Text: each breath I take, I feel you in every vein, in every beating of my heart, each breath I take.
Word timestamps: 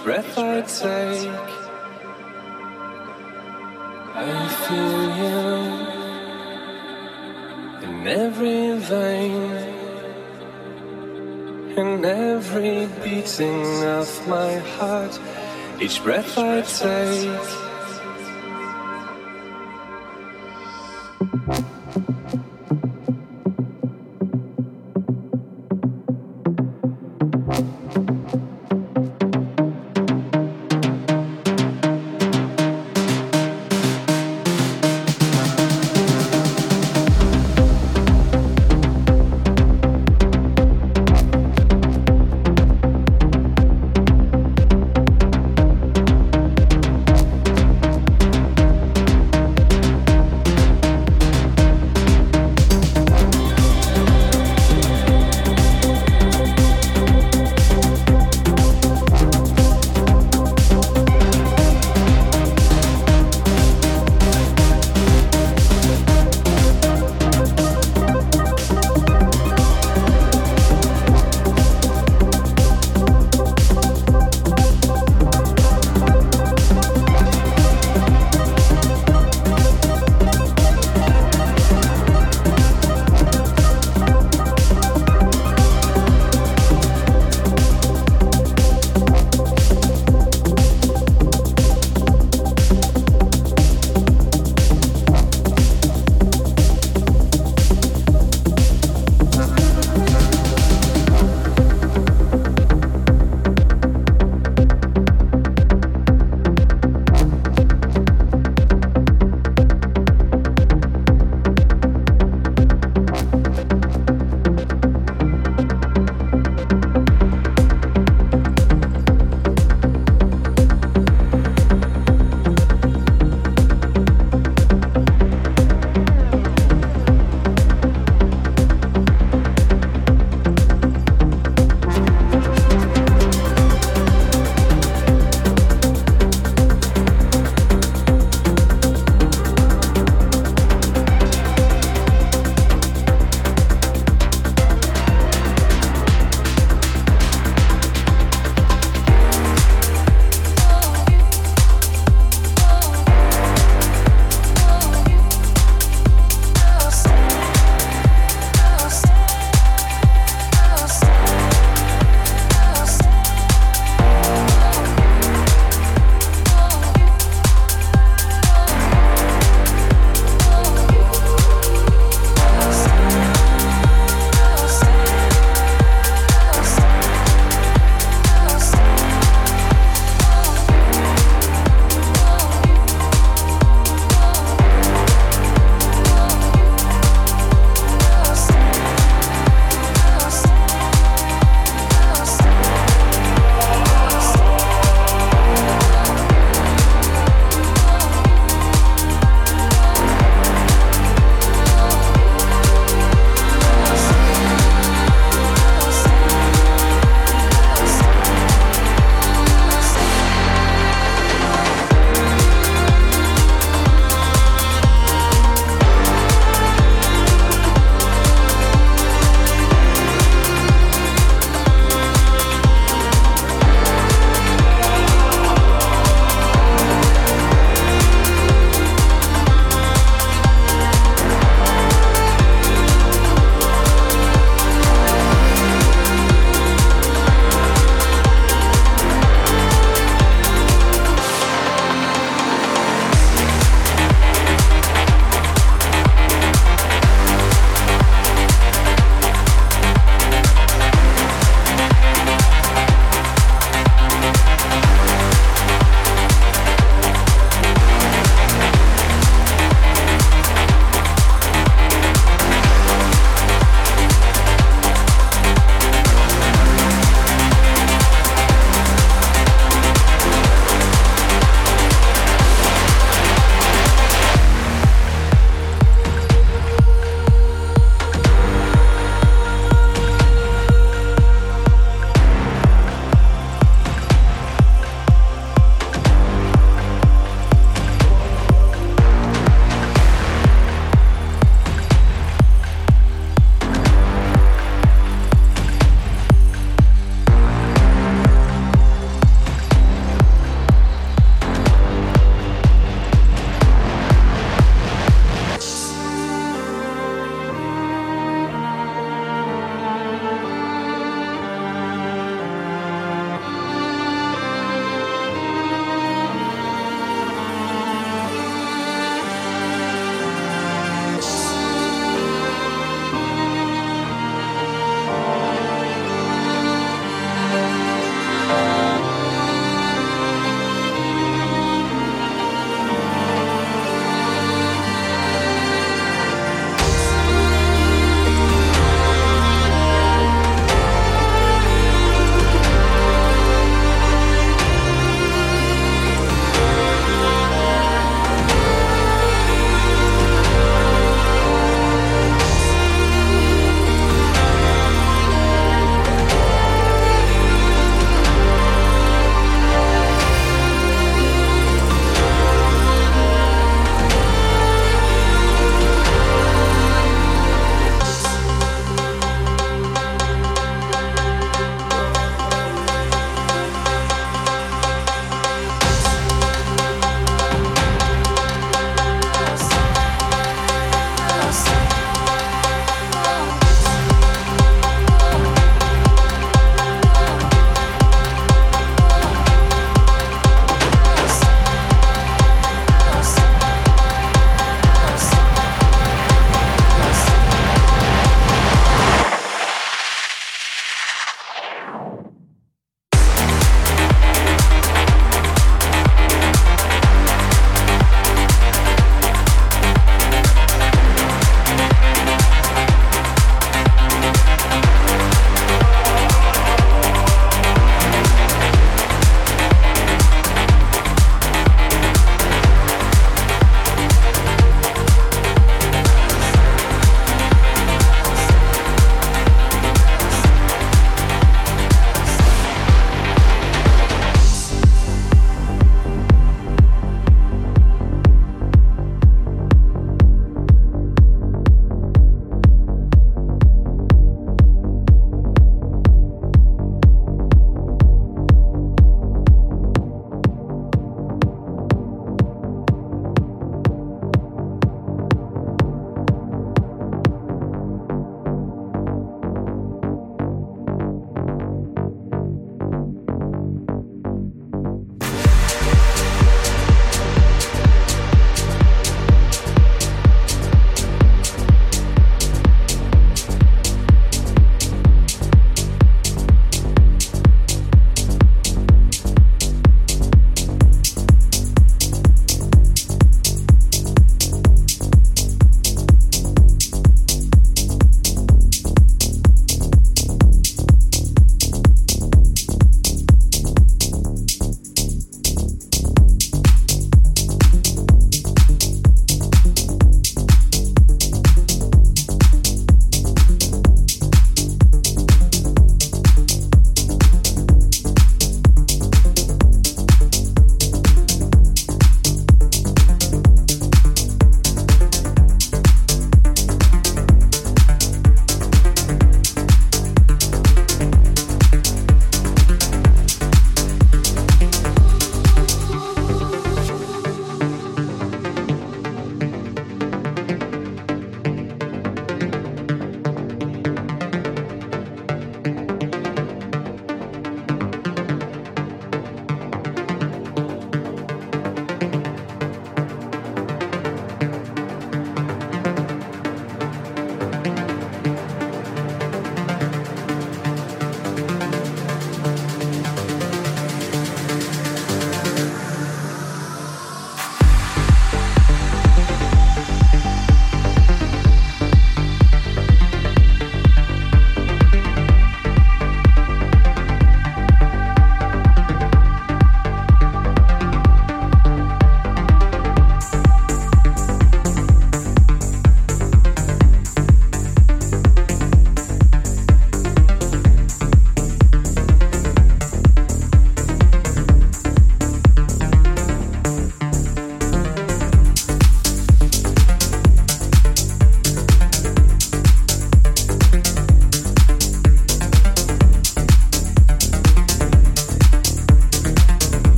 each 0.00 0.06
breath 0.06 0.38
I 0.38 0.62
take, 0.62 1.28
I 4.14 4.48
feel 4.64 5.02
you 5.20 5.36
in 7.86 8.06
every 8.08 8.78
vein, 8.78 9.50
in 11.76 12.04
every 12.04 12.86
beating 13.04 13.84
of 13.84 14.08
my 14.26 14.56
heart, 14.78 15.20
each 15.82 16.02
breath 16.02 16.38
I 16.38 16.62
take. 16.62 17.39